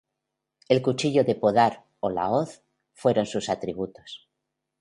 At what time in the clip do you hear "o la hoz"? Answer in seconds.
1.99-2.63